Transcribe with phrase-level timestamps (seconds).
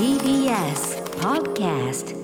[0.00, 2.16] TBS Podcast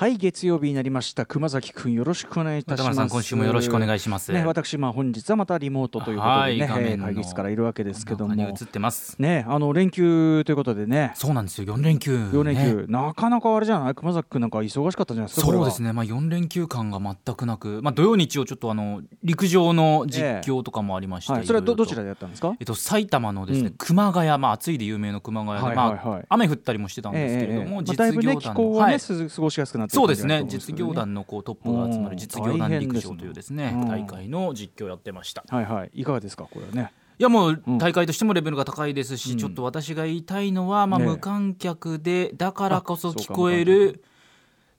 [0.00, 1.26] はい月曜日になりました。
[1.26, 3.12] 熊崎くんよろしくお願いいたします。
[3.12, 4.32] 今週もよろしくお願いします。
[4.32, 8.42] ね私まあ本日はまたリモートということでね、はい画面の会議室からいるわけですけども。
[8.42, 9.16] 映ってます。
[9.18, 11.12] ねあの連休ということでね。
[11.16, 13.94] そうなんですよ4連休、ね、4連休、なかなかあれじゃない？
[13.94, 15.46] 熊崎くんなんか忙しかったじゃないですか？
[15.46, 22.54] そうですね、まあ、4連休感が全くなく、まあ、土曜日曜ちょっとあの陸上の実況とかもありまして、はい、それはどどちらでやったんですか？
[22.58, 23.74] えっと、埼玉のですね、うん。
[23.76, 27.74] 熊谷、まあ、暑いで有名の熊谷で、まあ、雨降ったりもしてたんですけれども、ええええ。
[27.74, 29.00] まあ実業団の、候はね、はい。
[29.00, 30.44] す過ごしやすくなっそうですね。
[30.46, 33.88] 実業団のこうトップが集まる実業団陸上というですねうん。
[33.88, 35.44] 大会の実況やってました。
[35.48, 35.90] はいはい。
[35.94, 36.92] いかがですかこれはね？
[37.18, 39.38] いやもううん大会としてもレベルが高いですし、うん。
[39.38, 44.04] ちょっと私が言いたいのは、まあ、無観客でだからこそ聞こえる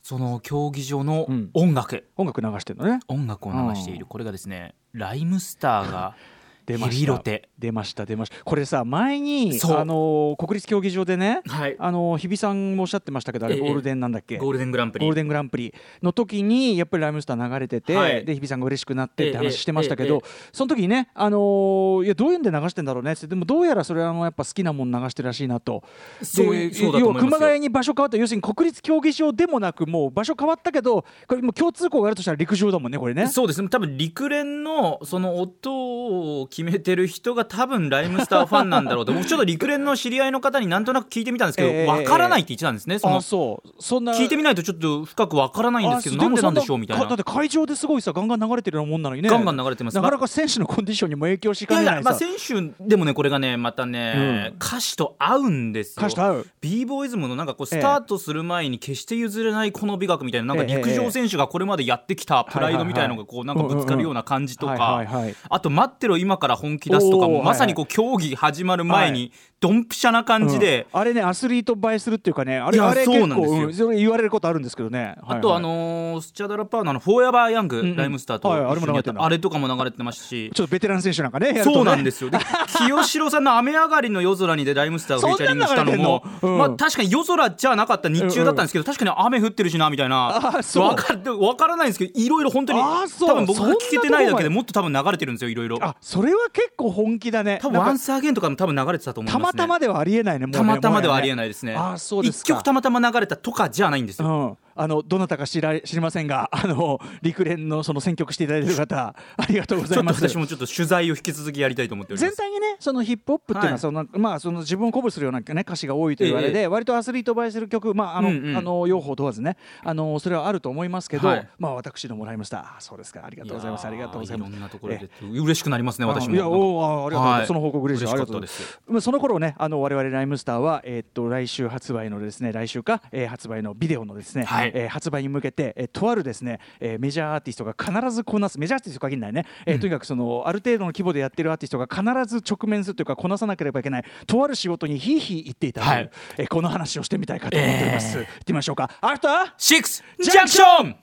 [0.02, 1.50] その競技場のうん。
[1.54, 3.00] 音楽、音楽流してるのね。
[3.08, 4.06] 音楽を流している。
[4.06, 6.16] これがですねライムスターが
[6.66, 7.00] 出ヘました。
[7.02, 7.50] ビロテ。
[7.58, 8.44] 出ました出ました。
[8.44, 11.76] これさ前にあの国立競技場でねはい。
[11.78, 15.06] あの日比さんもおっしゃってましたけどあれええゴールデンなんだっけ、ゴールデングランプリ。
[15.06, 18.26] ゴールデングランプリの時にやっぱりライムスター流れてて、はい。
[18.26, 23.14] で日比さんが嬉しくなってってええ話してましたけど、ええその時にね、あのーいやどういうんで流してんだろうね？
[23.14, 25.84] ってでもどうやらそれはあのやっぱ好きなもの流してるらしいなと。
[26.22, 27.00] そういますよ。
[27.00, 33.28] 要は熊谷に場所変わった要するに国立競技場でもなくもう場所変わったけどこれもう共通項があるとしたら陸上だもんねこれね。
[33.28, 33.62] そうです。
[33.62, 39.14] ね多分陸連のその音を決めてる人が多分ライムスターファンなんだろうと。
[39.14, 43.70] 僕ちょっと陸連の知り合いの方になんとなく聞いてみたんですけど、ええわからないって言ってたんですねそのあそう。
[43.80, 44.14] そんな。
[44.14, 47.04] 聞いてみないとちょっと深くわからないんですけどあなんでなんでしょうみたいな。
[47.04, 49.30] かだって会場ですごいさガンガン流れてるようなもんなのにね。
[49.30, 49.96] ガンガン流れてます。
[49.96, 54.20] なかなか選手のコンディションにも影響しかねないさまあ、選手でもねこれがねまたね、う
[54.54, 54.56] ん。
[54.58, 56.02] 歌詞と合うんですよ。
[56.02, 56.48] 歌詞と合う。
[56.60, 64.74] B ボーイズムのなんかこうええスタートする前に決して譲れないこの美学みたいななんかええ陸上選手がこれまでやってきたプライドみたいなのがこうなんかぶつかるような感じとか。
[64.74, 65.36] はい。
[65.50, 70.88] あと待ってろ今から本気出すとかもまさにこう競技始まる前はにドンピシャな感じで。
[70.92, 71.00] うん。
[71.00, 73.58] あれねアスリート映えするっていうかねあれあれ結そうなんですよ。
[73.60, 75.16] 構うんそれ言われることあるんですけどね。
[75.22, 77.96] あとあのースチャダラパーのあのフォーエバーヤング、うんうん。
[77.96, 78.82] ライムスターとはいあれ
[79.16, 80.52] あれとかも流れてましたし。
[80.54, 81.64] ちょっとベテラン選手なんかねね。
[81.64, 82.30] そうなんですよ。
[82.30, 82.40] で
[82.78, 86.58] 清志郎さんの「雨上がりの夜空に」でライムスターがフィーチャリングしたのも うん。
[86.58, 90.58] まあ、確かに夜空じゃなかった日中だったんですけど、確かに雨降ってるしなみたいな。
[90.58, 90.88] あそう。
[90.88, 93.30] わかるわからないんですけどいろいろ本当にあそう。
[93.30, 95.78] 多分僕が聞けてないだけででもっと多分流れてるんですよいろいろ。
[95.82, 97.60] あそれは結構本気だね。
[97.62, 99.51] 多分ワンスアゲンとかも多分流れてたと思いたます。
[99.51, 100.52] ねまたまではありえないねね。
[100.52, 101.76] たまたまではありえいないですね。
[101.76, 102.54] あそうですか。
[102.54, 104.28] 一曲たまたま流れたとかじゃないんですよ。
[104.28, 110.28] うん、あのどなたか知ら知りませんが あの陸連のその選曲していただいている方 ありがとうございます。
[110.28, 112.36] 私もちょっと取材を引き続きやりたいと思っております。
[112.36, 118.58] 全体にねそのヒップホップっていうのははいその、まあその自分を鼓舞するような、ね、歌詞が多いというあれで、割とアスリート映えする曲まああの、うんうん。
[118.58, 121.48] あの用法問わずねあのそれはあると思いますけど、はい。
[121.60, 122.62] まあ私のもらいました。
[122.62, 123.24] あそうですか。
[123.24, 123.86] ありがとうございます。
[123.86, 124.50] ありがとうございます。
[124.50, 126.34] いろんなところで嬉しくなりますね私も。
[126.34, 127.48] あいやおーあありがとうございます、はい。
[127.48, 128.06] その報告嬉しい。
[128.06, 128.80] 嬉しかったです。
[128.88, 146.12] まあその頃ねあの我々ライムスターはえーっと来週発売のですね来週か、えー発売のビデオのですね、はいえー発売に向けて、えーとあるですね、えーメジャーアーティストが必ずこなすメジャーアーティスト限らないね、えーとにかくそのある程度の規模でやってるアーティストが必ず直面するというかこなさなければいけないとある仕事にひいひい言っていたという、はい。
[146.38, 148.90] えーこの話をしてみたいかと思っております、行ってみましょうか。
[149.02, 150.96] アフターシックスジャンクション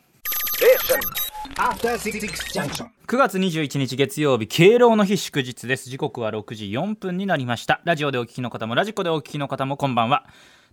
[1.57, 2.21] After Six
[2.53, 2.89] Junction.
[3.07, 5.89] 9月21日月曜日敬老の日祝日です。
[5.89, 7.81] 時刻は6時4分になりました。
[7.85, 10.27] ラジオでお聞きの方もラジコでお聞きの方もこんばんは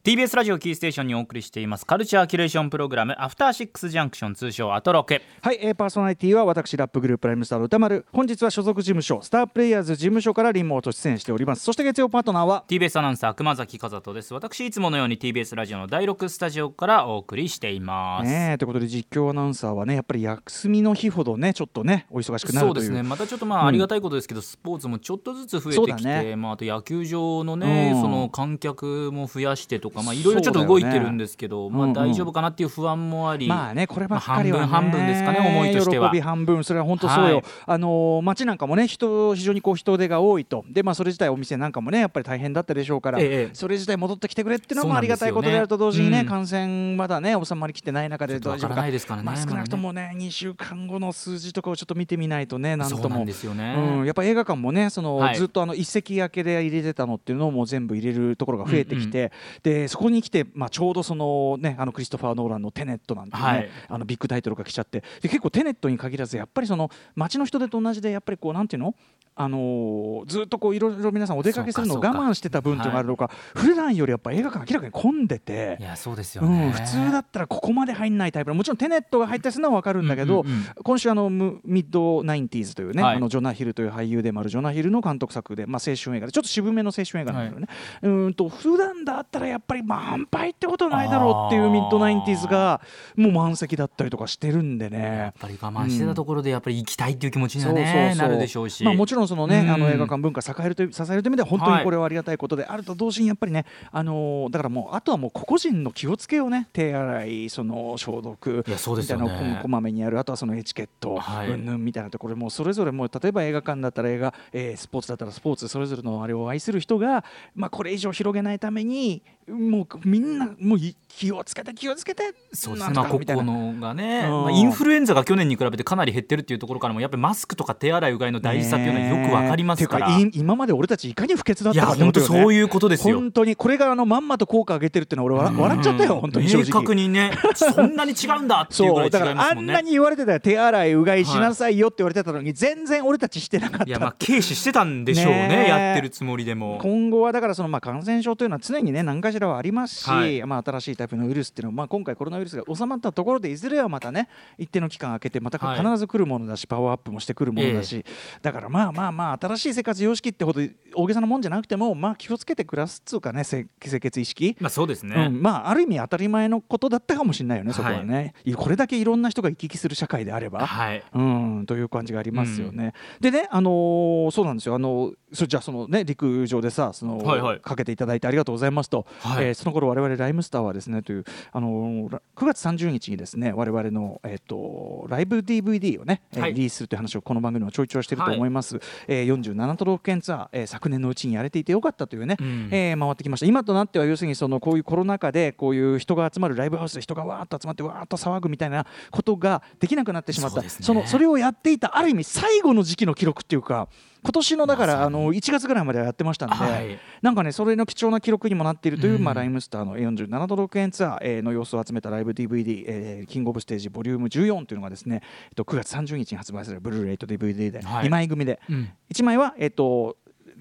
[0.05, 5.23] TBS ラジオキーステーションにお送りしていますカルチャーキュレーションプログラムアフターシックスジャンクション通称アトロケ。
[5.41, 8.05] はい、えーパーソナリティは私ラップグループライムスターの歌丸。
[8.13, 11.63] 本日は所属事務所スタープレイヤーズ事務所からリモート出演しております。
[11.63, 14.31] そして月曜パートナーは TBS アナウンサー熊崎和人です。
[14.35, 22.69] 私いつものように TBS ラジオの第6スタジオからお送りしています、ねえということで実況アナウンサーはねやっぱり休みの日ほどねちょっとねお忙しくなるという。
[22.69, 23.01] そうですね。
[23.01, 26.35] またちょっとまあありがたいことですけど、スポーツもちょっとずつ増えてきて、だね。
[26.35, 28.01] まあ、あと野球場のね、うん。
[28.01, 31.93] その観客も増やしてとかまあいろいろちょっと動いてるんですけど、まあ、うんうん。
[31.93, 36.09] 大丈夫かなっていう不安もあり、まあねこればっかりは、ねまあ半分半分ですかね思いとしては。
[36.09, 37.43] 喜び半分それは本当そうよ、はい。
[37.67, 40.65] あのー街なんかもね人非常にこう人手が多いと。
[40.69, 43.49] でまあそれ自体お店なんかもねやっぱり大変だったでしょうから、ええ。
[43.53, 46.25] それ自体戻ってきてくれっていうのもありがたいことであると同時にねうん。
[46.25, 53.01] 感染まだね収まりきってない中でちょっとわからないですからねまあ、少なくともね2週間後の数字とかをちょっと見てみないとねなんとも。
[53.01, 55.35] そうなんですよね、うん、やっぱ映画館もねその、はい。
[55.37, 59.31] ずっとあの一席空けで入れてたのっていうのをもう全部入れるところが増えてきて、
[59.63, 63.69] でえーそこに来て、まあ、ちょうどその、ね、あのクリストファー・ノーランの「テネット」なんていうね、はい。
[63.87, 68.95] あのビッグタイトルが来ちゃってで結構テネットに限らずやっぱりその街の人手と同じでやっぱりこうなんていうの？
[69.37, 75.83] あのーずっとこういろいろ皆さんお出かけするのを我慢してた分っていうのがあるのか普段よりやっぱ映画館明らかに混んでてい。
[75.83, 80.63] やそうですようね、ん、普通だったらここまで入んないタイプのもちろんテネットが入ったりするのは分かるんだけど、うんうんうん。
[80.81, 83.15] 今週あのムミッドナインティーズというね、はい。
[83.17, 87.67] あのジョナ・ヒルという俳優でもあるジョナ・ヒルの監督作で、まあ、青春映画でちょっと渋めの青春映画なんだけどね、
[88.03, 92.81] うーんと普段だったらやっぱり満杯ってことないだろうっていうミッドナインティーズが
[93.15, 95.33] もう満席だったりとかしてるんでやねっ。
[95.39, 99.69] ぱり我慢してたところでやっぱり行きたいっていう気持ちにはねそうそうなるでしょうし、まあ、もちろんそのね、うん。
[99.71, 106.67] あの映画館文化栄えるという支えるという意味では本当にこれはありがたいことであると同時にやっぱりね、あのーだからもうあとはもう個々人の気をつけようね。
[106.71, 110.19] 手洗いその消毒みたいなのをここまめにやる。
[110.19, 111.49] あとはそのエチケットはい。
[111.49, 117.23] うんぬんみたいなところもうそれぞれもう例えば映画館だったら映画、えースポーツだったらスポーツそれぞれのあれを愛する人が、
[117.55, 123.43] まあ、これ以上広げないためにもうみんなもうい気をつけて気をつけてそうですなんねまあ個とかみたいな。
[123.43, 124.29] 々のがね、うん。
[124.29, 132.29] まあ、インフルエンザが去年に比べてかなり減ってるっていうところからもやっぱりマスクとか手洗いうがいの大事さっていうのはよくわかりますから、今まで俺たちいかに不潔だっいやたかってことよね。
[132.29, 133.15] 本当そういうことですよ。
[133.15, 139.73] 本当にこれがあのまんまと効果上げてるっていうのは俺笑笑っちゃったよ本当に正明直確にね そんなに違うんだっていうぐらい違いますもんね。
[139.73, 143.85] らあんなに言われてたよ手洗いうがいしなさいよって言われてたのに全然俺たちしてなかった。
[143.85, 146.79] いやまあ軽視してたんでしょうねやってるつもりでも。
[146.81, 150.41] 今後はだからそのまあ感染症というのは常にね何かしらはありますし、はい。
[150.43, 155.79] まあ新しいタイプのウイルスっていうのはまあ今回コロナウイルスが収まったところでいずれはまたね一定の期間空けてまたはい。
[155.79, 158.05] 必ず来るものだし、パワーアップもしてくるものだし、
[158.41, 160.61] だからまあまあまあ新しい生活様式ってほど
[160.93, 164.55] 大げさなもんじゃなくてもまあ気をつけて暮らすっつうかねせ清潔意識。
[164.59, 170.65] まあそうですね、うん、まあある意味当たり前のことだったかもしれないよね、そこはね、いこれだけいろんな人が行き来する社会であれば。
[170.65, 171.03] はい。
[171.13, 172.93] うん、という感じがありますよね。
[173.19, 177.59] でね、あのーそうなんですよ、あのそれじゃあそのね陸上でさその、はいはい。
[177.59, 188.79] かけていただいてありがとうございますと、はいえーその頃我々ライムスターはですねというあのーら9月30日にですね我々のえっ、とライブ DVD をね、えーはいリリースするという話をこの番組でもちょいちょいしてると思います。
[189.07, 193.45] えー47都道府県ツアー、えー昨年のうちにやれていてよかったというね、うんえー回ってきました。
[193.45, 200.57] 今となっては要するにそのこういうコロナ禍でこういう人が集まるライブハウスで人がわーっと集まってわーっと騒ぐみたいなことができなくなってしまった。
[200.57, 203.87] そねそのそれをやっていたある意味最後の時期の記録っていうか。
[204.25, 206.97] 今年のだから、あの1月ぐらいまではやってましたんで、はい。
[207.21, 209.23] なんかねそれの貴重な記録にもなっているという、うん。
[209.23, 218.07] まあ、ライムスターの47都道府県ツアー、えーの様子を集めたライブ DVD、えーキングオブステージボリューム14というのがですね、えっと、9月30日に発売されるブルーレイと DVD ではい。
[218.07, 218.89] 2枚組で、うん。
[219.13, 220.17] 1枚は、えっと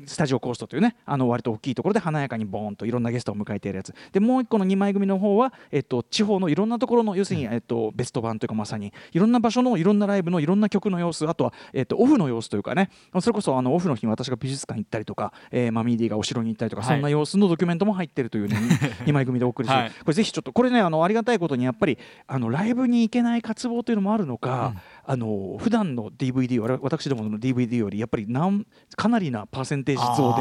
[0.06, 3.94] スタジオコーストというねあの割と大きいところで華やかにボーンといろんなゲストを迎えているやつ。
[4.12, 16.96] でもう一個の2枚組の方は、えっと、地方のいろんなところの要するに、えっと、ベスト版というかまさにいろんな場所のいろんなライブのいろんな曲の様子あとは、えっと、オフの様子というかねそれこそあのオフの日に私が美術館行ったりとか、えーマミーディがお城に行ったりとか、はい。
[16.96, 18.56] そんな様子のドキュメントも入ってるというね
[19.04, 19.90] 2枚組でお送りする、はい。
[19.90, 24.74] これぜひちょっとこれねあのありがたいことにやっぱりあのライブに行けない渇望というのもあるのか、
[25.06, 28.66] あの普段の DVD わ私どもの DVD よりやっぱりなん
[28.96, 30.34] かなりなパーセンテージ増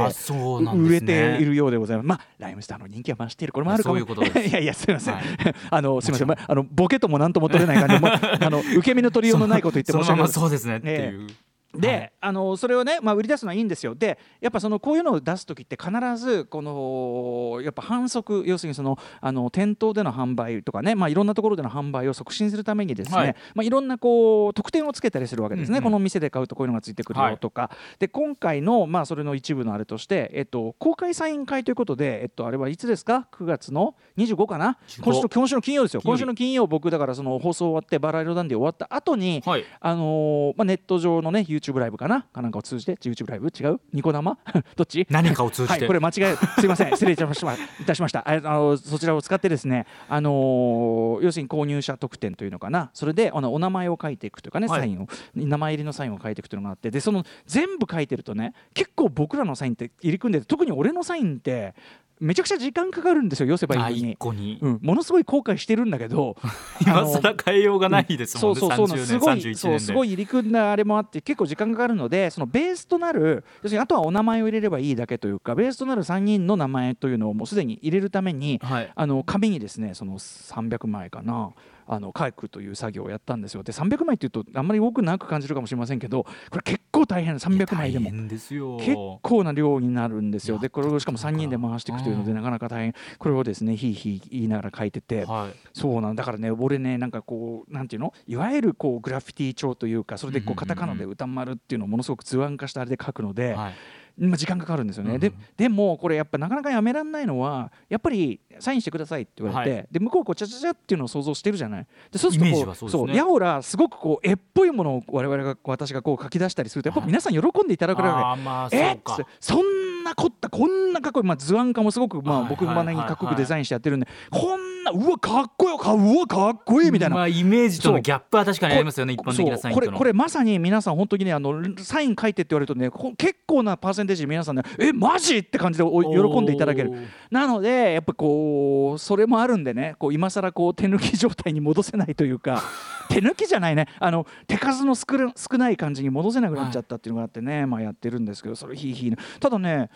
[0.63, 2.07] で売れているようでございます。
[2.07, 3.53] まあライムスターの人気は増している。
[3.53, 3.97] これもあるかも。
[3.97, 4.39] いうことです。
[4.39, 5.15] いやいやすみません。
[5.15, 5.23] はい。
[5.69, 6.27] あのすみません。
[6.27, 8.11] まあのボケともなんとも取れない感じでもう
[8.45, 10.21] あの受け身の取りようのないこと言って申し訳ない。
[10.21, 11.27] まそうですねっていう、
[11.73, 12.11] で、はい。
[12.21, 13.95] あのそれをね、まあ、売り出すのはいいんですよ。
[13.95, 23.29] でやっぱそのこういうのを出す時って必ずこのやっぱ反則要するにそのあの店頭での販売とかね、まあ、いろんなところでの販売を促進するためにですね、はい。
[23.29, 36.01] いまあ、いろんなこう特典をつけたりするわけですね、うんうんこの店で買うとこういうのがついてくるよとか、で今回の、まあ、それの一部のあれとして、えっと、公開サイン会ということで、えっと、あれはいつですか？9月の25かな？25今週の今週の金曜ですよ。
[36.01, 39.65] 今週の金曜僕だからその放送終わってバラ色ダンディ終わった後に、はい。
[39.79, 42.23] あのーまあ、ネット上のね YouTube ライブかな？
[42.23, 43.79] かなんかを通じて YouTube ライブ違う？
[43.93, 44.37] ニコ生？
[44.75, 45.07] どっち？
[45.09, 45.79] 何かを通じて。
[45.79, 46.91] はい、これ間違え すいません。
[46.91, 48.19] 失礼いたしました。
[48.19, 52.89] ああのそちらを使ってですね、あのー要するに購入者特典というのかな？
[52.93, 54.79] それであのお名前を書いていくというかね、はい。
[54.81, 55.07] サインを。
[55.35, 61.75] 名前入りのサインを書いていくというのがあってでその全部書いてるとね結構僕らのサインって入り組んでて特に俺のサインって
[62.23, 64.57] めちゃくちゃ時間かかるんですよ寄せばいいのに。
[64.61, 66.37] うん、ものすごい後悔してるんだけど
[66.81, 78.91] 今更変えようがないですもんね、そうそうそう30すごい年31そうすごい入り組んだあれもあって結構時間かかるのでそのベースとなる要するにあとはお名前を入れればいいだけというかベースとなる3人の名前というのをもうすでに入れるためにはい。
[78.95, 81.51] あの紙にですねその300枚かな
[81.87, 83.63] あの書くという作業をやったんですよ。
[83.63, 88.09] で300枚っていうとあんまり多くなく感じるかもしれませんけどこれ結構大変300枚でも。
[88.09, 88.77] 大変ですよ。
[88.77, 90.59] 結構な量になるんですよ。
[90.59, 92.37] でこれをしかも3人で回していくというのでうん。
[92.37, 92.95] なかなか大変。
[93.17, 95.25] これをですねひいひい言いながら書いてて。
[95.25, 95.57] はい。
[95.73, 98.13] そうなんだからね俺ねなんかこうなんていうの？
[98.27, 103.73] いわゆるこうグラフィティ調というかそれでこうカタカナで歌丸っていうのをものすごく図案化したあれで書くので、はい
[104.17, 109.87] まあ、時間かかるんですよね、ででもこれやっぱなかなかやめられないのはやっぱりサインしてくださいって言われて、はい。
[109.91, 111.87] で向こうこうチャチャチャっていうのを想像してるじゃない。
[112.11, 113.15] でそうするとこうはそうですね。
[113.15, 119.17] ヤオラすごくこう絵っぽいものを我々が私がこう書き出したりするとやっぱ皆さん喜んでいただけるわけあーまあそうか。
[119.19, 127.15] えっそんな凝ったこんなかっこいい、まあ、図案化もすごく、まあ、はい僕まなにかっこよはいくデザインしてやってるんで、こんなうわかっこよかうわかっこいいみたいな。
[127.15, 135.37] まあイメージとのギャップは確かにありますよね一こ般的なサインとこれこれまさに皆さん本当にねあのサイン書いてって言われるとねこ結構なパーセンテージで皆さんねえマジ？
[135.37, 136.91] って感じでお喜んでいただける。
[137.31, 142.61] なのでやっぱこうそれもあるんでねこう今更こう手抜き状態に戻せないというか
[143.09, 143.87] 手抜きじゃないね。
[143.99, 149.17] あの手数の少な少ない感じに戻せなくなっちゃったっていうのがあってね、まあやってるんですけどそれひいひいね。
[149.39, 149.89] ただね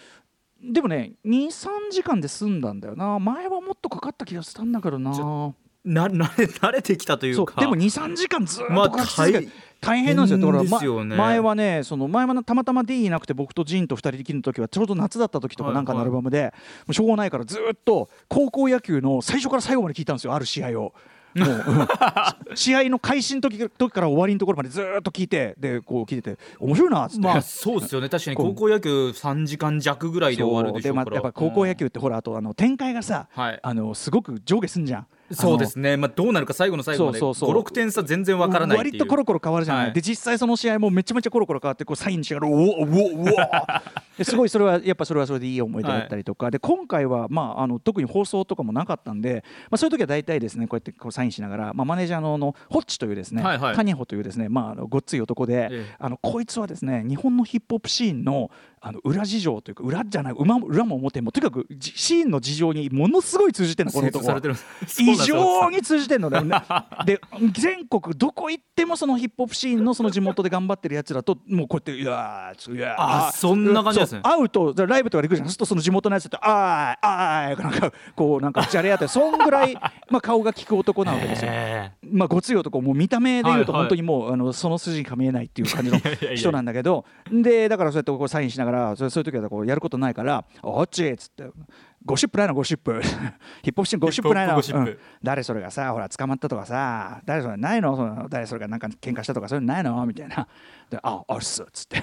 [0.61, 3.19] でもね23時間で済んだんだよな。
[3.19, 5.53] 前はもっとかかった気がしたんだけどな。
[5.87, 7.45] な 慣れてきたというう。
[7.59, 9.47] でも23時間ずっと書き続けて、
[9.79, 10.51] 大変なんですよ。
[10.53, 16.53] だから、前はねその前はたまたま D いなくて僕とジンと2人できる時はちょうど夏だった時とかなんかのアルバムで、
[16.85, 20.33] もうしょうがないからずーっと高校野球の最初から最後まで聞いたんですよ。
[20.33, 20.93] ある試合を。
[21.38, 21.88] もううん
[22.56, 28.10] 試合の開始の時時から終わりのところまでずーっと聞いてでこう聞いてて面白いなっつって、まあそうですよね。
[28.10, 31.06] 確かに高校野球3時間弱ぐらいで終わるでしょうから。
[31.06, 33.60] まあやっぱ高校野球ってほらあとあの展開がさ、はい。
[33.62, 35.08] あのすごく上下すんじゃん。
[35.31, 37.62] そうですね、まあ、どうなるか最後の最後までそうそうそう。
[37.62, 39.93] 56点差全然わからない割とコロコロ変わるじゃない、はい。
[39.93, 42.89] で実際その試合もめちゃめちゃコロコロ変わってこうサインしながら「うおうおう
[43.22, 43.25] お
[44.17, 53.75] ですごいそれはやっぱそれはそれでいい思い出だったりとか、で今回は、まあ、あの特に放送とかもなかったんで、まあ、そういう時は大体ですねこうやってこうサインしながら、まあ、マネージャーのあのホッチというですね、はいはい。
[53.75, 55.96] カニホというですね、まあ、あのごっつい男で、ええ。
[56.00, 58.50] あのこいつはですね日本のヒップホップシーンの
[58.89, 64.22] あの裏事情というか裏じゃない裏も裏も表もとにかくじシーンの事情にものすごい通じてるのこの男
[65.00, 66.62] 異常にに通じてるのね。
[67.06, 72.96] で全国どこ行ってもそのヒップホップシーンのその地元で頑張ってるやつらともうこうやって「いやーいやー。
[72.98, 74.22] あそんな感じですね。
[74.24, 75.48] 会うとライブとかで行くじゃん。
[75.48, 79.74] するとその地元のやつと「あーいあーい」なんかこうなんかじゃれ合ってそんぐらい
[80.10, 81.51] まあ顔が利く男なわけですよ。
[82.12, 86.00] まあ、ごつい男もう見た目で言うとはいはい本当にもう、あのその筋が見えないっていう感じの
[86.36, 87.06] 人なんだけど。
[87.32, 91.50] でだからそうやってこうサインしながらそれそういう時はこうやることないから「おっち!」っつって
[92.05, 93.00] 「ゴシップないのゴシップ」
[93.63, 94.55] ヒップホップシーンゴシップないの。
[94.55, 94.98] うん。
[95.24, 97.96] 誰それがさほら捕まったとかさ誰それないの？
[97.96, 100.05] その誰それがなんか喧嘩したとかそういうのないの？
[100.05, 100.48] みたいな。
[100.89, 102.01] で「ああるっす」っつって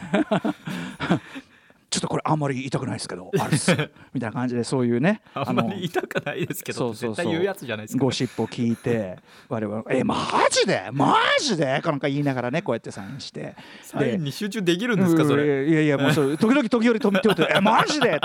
[1.95, 3.71] ちょっとこれあんまり言いたくないですけど あるっす。
[4.13, 7.25] みたいな感じでそういうね あんまり言いたくないですけどそうそうそう。
[7.25, 9.17] 絶対言うやつじゃないですかゴシップを聞いて
[9.49, 10.17] 我々えマ
[10.51, 10.89] ジで？
[10.93, 11.81] マジで？
[11.83, 13.55] かなんか言いながらねこうやってサインして。
[13.83, 15.69] サインに集中できるんですかそれ。
[15.69, 18.19] いやいやもうそれ時々時折止めておいてえマジで？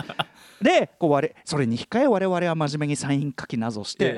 [0.62, 4.18] でこう我それに控え我々は真面目にサイン書きなぞして、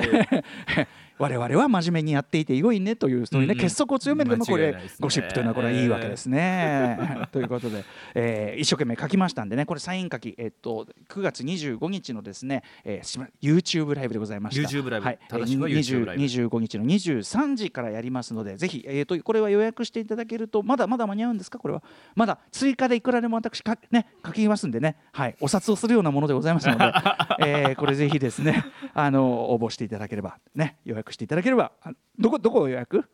[1.22, 6.98] 我々は真面目にやっていてよいねというそういうね、結束を強めるのもこれ、ゴシップというのはこれはいいわけですね。
[7.32, 7.84] ということで、
[8.16, 14.68] えー一生懸命書きましたんでねこれサイン書き、えっと9月25日のですね、えー YouTube ライブでございました。
[14.68, 15.06] YouTube ライブ。
[15.06, 16.24] はい、正しくは YouTube ライブ。
[16.24, 21.60] 20 25日の23時からやりますのでぜひ、えー、とこれは予約していただけるとまだまだ間に合うんですか？
[21.60, 21.84] これは。
[22.16, 26.84] まだ追加でいくらでも私か、ね、書きますんでね、はい、お札をするようなものでございますので、
[27.40, 28.64] えーこれぜひですね
[28.94, 31.72] あの応募していただければ、ね、予約していただければ
[32.18, 33.06] どこどこを予約？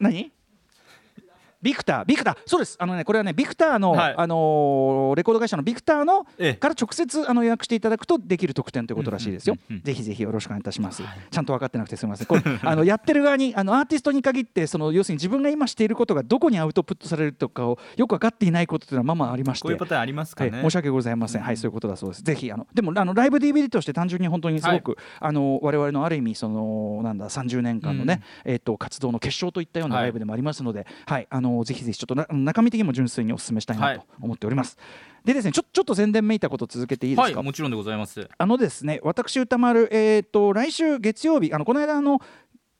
[0.00, 0.32] 何？
[1.60, 4.14] ビクター、ビクター、そうです、あのね、これはね、ビクターの、はい。
[4.16, 6.54] あのーレコード会社のビクターの、ええ。
[6.54, 9.54] から直接あの予約していただくとできる特典ということらしいですよ。
[9.54, 9.82] うんうんうんうん。
[9.82, 11.02] ぜひぜひよろしくお願いいたします。
[11.30, 12.26] ちゃんと分かってなくてすみません。
[12.26, 19.62] これあのやってる側にあのアーティストに限ってその要するに自分が今していることがどこにアウトプットされるとかをよく分かっていないことというのはまあまあありまして。
[19.62, 20.50] こういうパターンありますかね。
[20.50, 20.62] はい。
[20.62, 22.22] 申し訳ございません、はい、そういうことだそうです。
[22.22, 30.04] ぜひあのでもあのライブ DVD として単純に本当にすごく、あの我々のある意味そのなんだ30年間のね、えっと活動の結晶といったようなはい。
[30.04, 34.76] ライブでもありますので、はい、あのぜひぜひちょっとな中身的にも純粋にお勧めしたいなと思っております。
[35.24, 37.36] でですね、ちょちょっと宣伝めいたこと続けていいですか？
[37.38, 42.20] はいもちろんでございますあのですね、私歌丸、えー、と来週月曜日、あのこの間あの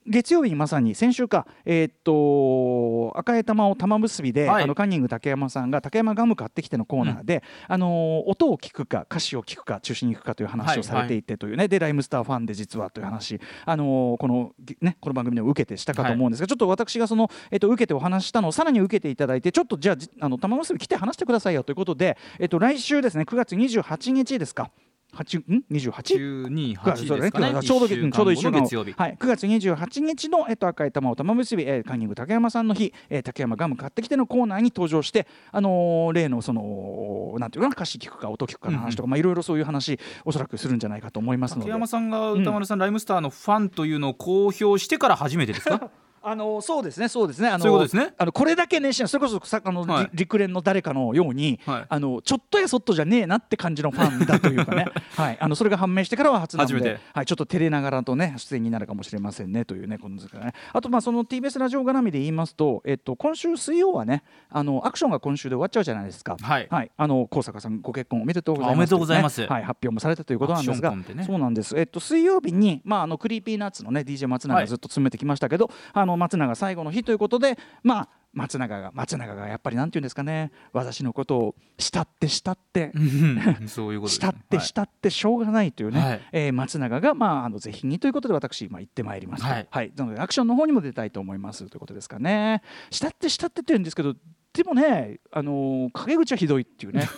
[0.09, 4.65] 月曜日にまさに先週か、えー、と赤江玉を玉結びで、はい。
[4.65, 24.71] あのカンニング竹山さんが竹山ガム買ってきてのコーナーで、あのー音を聞くか歌詞を聞くか中心に行くかという話をされていてというね、でライムスターファンで実はという話、あのーこのねこの番組でも受けてしたかと思うんですが、ちょっと私がそのえっ、と受けてお話ししたのをさらに受けていただいてちょっとじゃあじあの玉結び来て話してくださいよということで、えっ、と来週ですね9月28日ですか。
[25.15, 26.49] 8ん？28?
[26.49, 27.61] 928ですかね。
[27.63, 28.93] ちょうどちょうど1週間月曜日。
[28.93, 41.63] はい、9月28日の、えっと、赤い玉を玉結び、えー、カンニング竹山さんの日、えー、竹山ガム買ってきてのコーナーに登場して、あのー例のそのなんていうかな歌詞聞くか音聞くかの話とか、まあいろいろそういう話おそらくするんじゃないかと思いますので。
[41.63, 45.91] 竹山さんが歌丸さん、ライムスターのファンというのを公表してから初めてですか？
[46.31, 47.49] あのそうですねそうですね。
[47.49, 48.15] あのそういうことですね。
[48.19, 50.05] あのこれだけ熱心なそれこそさあの、はい。
[50.05, 51.87] り陸連の誰かのように、はい。
[51.89, 54.87] あのちょっとやそっとじゃねえなって感じのファンだというかね。
[55.17, 55.39] はい。
[55.41, 56.91] あのそれが判明してからは初なの初めて。
[56.91, 60.53] で、はい、ちょっと照れながらとね出演になるかもしれませんねというねことですからね。
[60.73, 66.37] あとまあその TBS ラジオ絡みで言いますとえっと今週水曜はねあのアクションが今週で終わっちゃうじゃないですか。
[66.41, 66.69] はい。
[66.97, 69.47] あの高坂さんご結婚おめでとうございますあおめでとうございます。
[69.47, 69.65] はい。
[69.65, 71.25] 発表もされたということなんですがね。
[71.25, 71.79] そうなんです。
[71.79, 86.21] えっと水曜日にまああのクリーピーナッツのね DJ 松永がずっと務めてきましたけど、あの松永最後の日ということでまあ松永が松永がやっぱりなんていうんですかね私のことを慕って慕ってうんそういうこと慕って慕ってしょうがないというね、はい。
[86.33, 89.93] えー松永が、まあ、あのぜひにということで私、まあ、行ってまいりました、はい。
[89.97, 92.63] なのでアクションの方にも出たいと思いますということですかね。
[92.91, 94.15] 慕って慕ってって言うんですけど
[94.53, 97.09] でもね、あのー陰口はひどいっていうね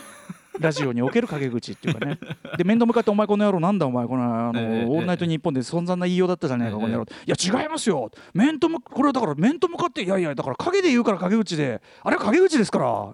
[0.61, 2.19] ラジオにおける陰口っていうかね。
[2.59, 7.05] で面と向かって「お前この野郎なんだお前このあの、ええオールナイトニッポン」で散々な言いようだったじゃねえか、ええこの野郎。
[7.05, 8.11] いや違いますよ。
[8.35, 11.81] 面と向これはだから面と向かっていやいやだから陰で言うから陰口で。
[12.03, 13.09] あれは陰口ですから。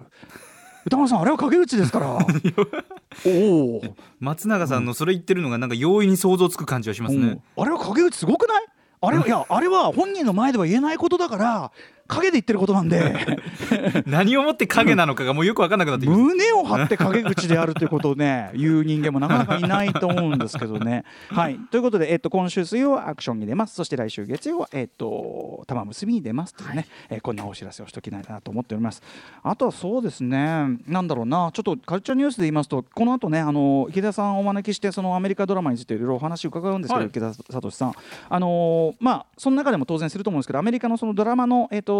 [0.85, 2.17] 歌丸さんあれは陰口ですから。
[3.25, 3.29] お
[3.77, 3.81] お。
[4.19, 7.63] 松永さんのそれ言ってるのがなんか容易に想像つく感じはしますね、うん。
[7.63, 8.65] あれは陰口すごくない？
[8.99, 11.71] あれはいやあれは本人の前では言えないことだから
[12.07, 13.15] 陰で言ってることなんで。
[14.05, 21.03] 何をもって影なのかがもうよく分かんなくなって胸を張って陰口であるということをね 言う人間もなかなかいないと思うんですけどね。
[21.29, 23.75] はい、ということで、えっと、今週水曜はアクションに出ます。
[23.75, 29.01] そして来週月曜は、えっと、玉結びに出ますというね、えーこんなお知らせをしておきたいなと思っております。
[29.43, 30.77] あとはそうですね。
[30.87, 37.93] なんだろうなちょっとカルチャーニュースで言いますとこの後ねあの池田さんをお招きしてそのアメリカドラマについていろいろお話を伺うんですけど、はい池田聡さん
[38.29, 41.96] あのーまあその中でも当然すると思うんですけどアメリカのそのドラマの、えっと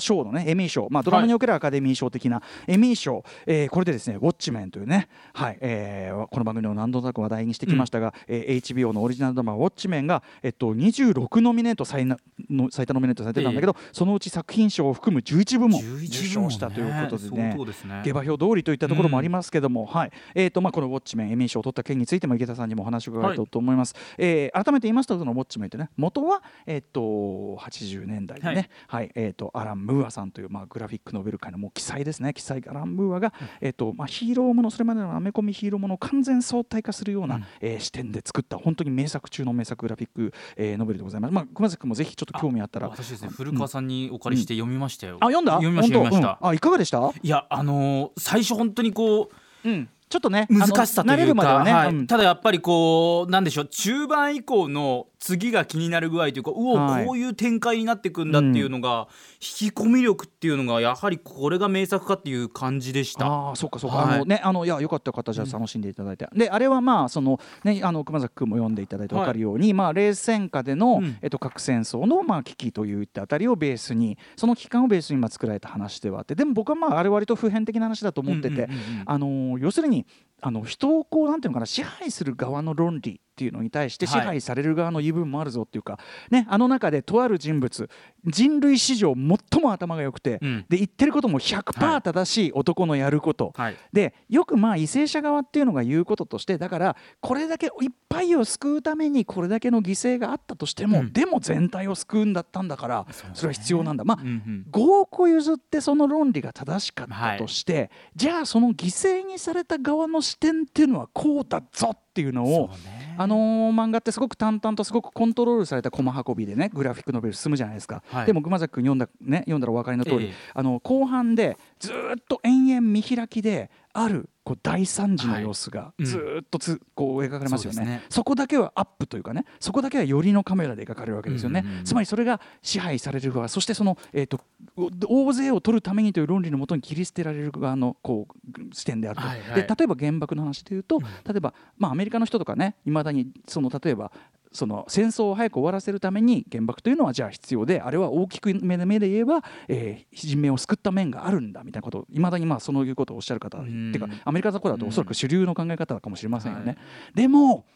[0.00, 5.58] 賞のねエミー賞、まあ、ドラマにおけるアカデミー賞的なエミー賞、えーこれでですね「ウォッチメン」というね、はい。
[5.60, 12.16] えーこの番組を何度となく話題にしてきましたが、えー HBO のオリジナルドラマ「ウォッチメンが」えっと、26ノミネート最な
[12.50, 17.44] の最多ノミネートされてたんだけど、そのうち作品賞を含む11部門受11賞したということでね
[17.84, 18.02] ね。
[18.04, 20.10] 下馬評通りといったところもありますけども、はい。
[20.34, 23.46] えーとまあ、この「ウォッチメン」エミー賞を取った件についても池田さんにもお話を伺いたい。
[23.46, 29.10] と思います、えー改めて言いますとその「ウォッチメン」ってね元は、えー、と80年代でね、はい。
[29.14, 32.32] えー、とアラン・ムーアさんという、まあ、グラフィックノベル界のもう奇才ですね。
[32.32, 41.34] 奇才アラン・ムーアが、えーとまあ、ヒーローものそれまでのアメコミヒーローものを完全相対化するような、えー視点で作った本当に名作中の名作グラフィック、えーノベルでございます。
[41.34, 42.88] まあ、熊崎君もぜひちょっと興味あったら。
[42.88, 45.52] 私ですね古川さんにお借りして読みましたよ、あ読んだ？
[45.54, 47.12] 読みました読みました、あいかがでした？
[47.22, 49.30] いやあのー最初本当にこ
[49.64, 51.88] ううんちょっとね難しさというか、るまではね、はい。
[51.88, 52.06] うん。
[52.06, 53.66] ただやっぱりこうなんでしょう。
[53.66, 57.04] 中盤以降の次が気になる具合というかうお、はい。
[57.04, 59.08] こういう展開になっていくんだっていうのが、
[59.40, 63.26] 引き込み力っていうのがやはりこれが名作かっていう感じでした。
[63.26, 64.14] ああそうかそうか、はい。
[64.14, 71.18] あのねあのいやよかった方じゃあ楽しんでいただいて、であれはまあそのねあの熊崎君も読んでいただいて分かるように、まあ冷戦下での、うん。
[71.22, 76.36] えっと核戦争のまあ危機といったあたりをベースにその期間をベースにまあ作られた話ではあって。
[76.36, 79.02] でも僕はまああれ割と普遍的な話だと思ってて、うんうんうんうん。
[79.06, 80.03] あの要するに
[80.40, 84.26] あの人をこうなんていうのかな支配する側の論理っていうのに対して支はい。
[84.26, 85.98] 配される側の言い分もあるぞっていうか、
[86.30, 87.90] ね、あの中でとある人物
[88.24, 90.66] 人類史上最も頭が良くて、うん。
[90.68, 93.76] で言ってることもは100%い正しい男のやること、はい。
[93.92, 97.72] でよくまあ為政者側っていうのが言うこととしてだからこれだけいっ
[98.08, 101.12] ぱいを救うためにこれだけの犠牲があったとしても、うん。
[101.12, 104.04] でも全体を救うんだったんだからそれは必要なんだ。
[104.04, 104.66] まあうんうん。
[104.70, 112.70] 5億を譲ってその論理が正しかったとして、じゃあその犠牲にされた側の視点っていうのはこうだぞっていうのを
[113.18, 118.26] あのー漫画ってすごく淡々とすごくコントロールされた駒運びでねグラフィックノベル進むじゃないですか、はい。
[118.26, 120.32] でも熊崎君読んだ,、ね、読んだらお分かりの通り、ええ。
[120.54, 126.06] あの後半でずーっと延々見開きであるこう大惨事の様子がうん。
[126.06, 128.02] ずーっとつ、こう描かれますよね。
[128.10, 134.40] そこだけはアップというかねそこだけは寄りのカメラで描かれるわけですよね、つまりそれが支配される側そしてその、えー、と
[134.76, 144.12] お大勢を取るためにという論理のもとに切り捨てられる側のこう視点であると、で例えば原爆の話でいうと、例えば、まあ、アメリカの人とかねいまだにその例えば
[144.54, 156.66] その戦争を早く終わらせるために原爆というのはじゃあ必要であれは大きく目で目で言えば、えー人命を救った面があるんだみたいなことをいまだにまあそういうことをおっしゃる方、んっていうかアメリカの頃だとおそらく主流の考え方かもしれませんよね。
[156.66, 156.76] はい
[157.14, 157.66] でも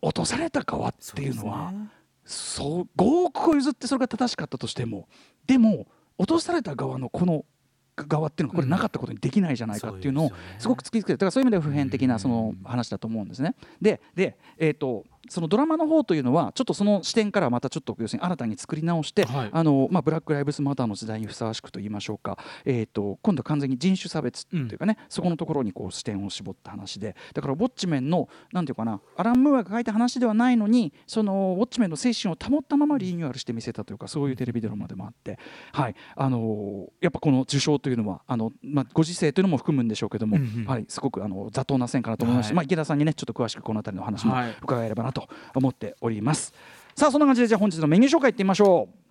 [0.00, 1.30] 落とされた側ってい。
[1.30, 1.88] うのはそうですね
[2.24, 5.08] そう5億を譲ってそれが正しかったとしても
[5.46, 5.86] でも
[6.18, 7.44] 落とされた側のこの
[7.96, 13.54] 側っていうのはこれなかったことにできないじゃないかっていうのをすごく突きつけてだからそういう意味では普遍的なその話だと思うんですね。
[13.80, 19.50] でで、えー、とそのドラマの方というのはちょっとその視点からまたちょっと要するに新たに作り直して、はい。
[19.52, 27.14] あのまあ、ブラック・ライブズ・マターの時代にふさわしくと言いましょうか、えー、と今度は完全に人種差別っていうかね、そこのところにこう視点を絞った話で。
[27.34, 35.38] だからウォッチメンのなんていうかなアラン・ムーアが書いた話ではないのにそのウォッチメンの精神を保ったままリニューアルして見せたというかそういうテレビドラマでもあって、
[35.72, 35.94] はい。
[36.16, 42.56] あのーやっぱこの受賞というのはあの、まあ、ご時世というのも含むんでしょうけども、うんうんはい、すごくあの妥当な線かなと思いまして、はい。
[42.56, 44.56] まあ、池田さんにねちょっと詳しくこの辺りの話もはい。
[44.62, 46.52] 伺えればなと思っております。
[46.94, 49.02] さあそんな感じでじゃあ本日のメニュー紹介いってみましょう。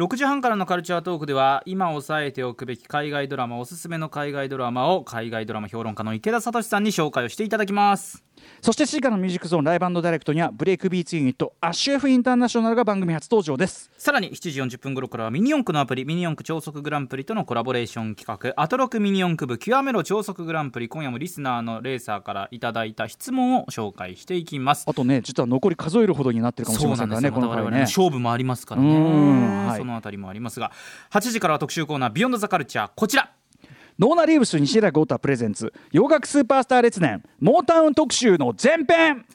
[0.00, 8.24] 6時半からのカルチャートークでは今押さえておくべき海外ドラマおすすめの海外ドラマを海外ドラマ評論家の池田聡さんに紹介をしていただきます
[8.62, 13.90] そして C からのミュージックゾーンライブダイレクトにはブレイクビーツユニットアッシュ F インターナショナルが番組初登場です。
[13.96, 24.84] さらに7時40分頃からはミニ四駆のアプリミニ四駆超速グランプリとのコラボレーション企画アトロクミニ四駆部極めろ超速グランプリ今夜もリスナーのレーサーからいただいた質問を紹介していきます。
[24.86, 27.50] あとね実は残り数えるほどになってるかもしれませんからねそうなんです。
[27.50, 27.80] よまた我々ねこの回ね。
[27.80, 29.78] 勝負もありますからうねんはい。
[29.78, 30.72] そのあたりもありますが
[31.12, 33.30] 8時からは特集コーナービヨンドザカルチャーこちら
[34.00, 35.74] ノーナ・リーブス西平豪太プレゼンツ。
[35.92, 37.22] 洋楽スーパースター列伝。
[37.38, 39.26] モータウン特集の前編。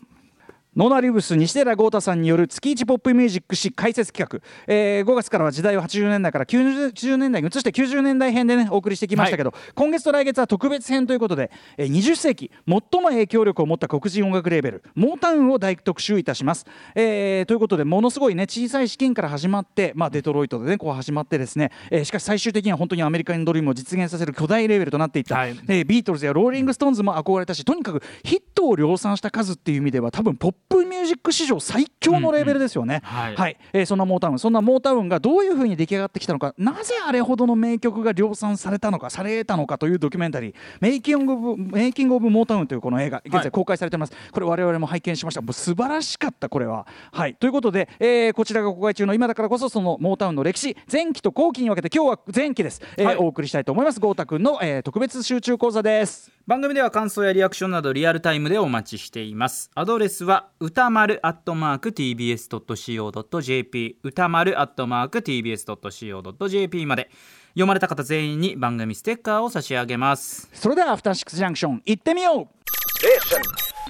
[0.76, 25.52] ノーナ・リーブス西寺豪太さんによる月一ポップミュージック誌解説企画、えー5月からは時代を80年代から90年代に移して90年代編でねお送りしてきましたけど、今月と来月は特別編ということで、えー20世紀最も影響力を持った黒人音楽レーベルモータウンを大特集いたします、えーということでものすごいね小さい資金から始まって、まあ、デトロイトでねこう始まってですね、えーしかし最終的には本当にアメリカンドリームを実現させる巨大レーベルとなっていった、はい。
[25.70, 33.02] えービートルズやローリング・ストーンズも憧れたしとにかくヒットを量産した数っていう意味では多分ポップミュージック史上最強のレーベルですよね。
[33.04, 33.58] はい。
[33.74, 34.40] えーそんなモータウン。
[34.40, 36.54] そんなモータウンがどういうふうに出来上がってきたのか。
[36.58, 45.42] なぜあれほどの名曲が量産されたのかされたのかというドキュメンタリー「メイキング・オブ・メイキング・オブ・モータウン」というこの映画現在公開されてます、これ我々も拝見しました。
[45.42, 46.88] もう素晴らしかったこれは。
[47.12, 47.36] はい。
[47.36, 53.16] ということで、えーこちらが公開中の今だからこそそのモータウンの歴史前期と後期に分けて今日は前期です、えーはい。
[53.18, 54.00] お送りしたいと思います。
[54.00, 56.35] 豪太くんの、えー特別集中講座です。
[56.48, 59.72] 番組では感想やリアクションなどリアルタイムでお待ちしています。
[59.74, 67.10] アドレスは歌丸アットマーク TBS.CO.JP 歌丸アットマーク TBS.CO.JP まで。
[67.56, 70.50] 読まれた方全員に番組ステッカーを差し上げます。
[70.54, 72.48] それではアフターシックスジャンクション行ってみよう。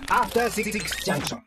[0.08, 0.72] After Six
[1.04, 1.42] Junction.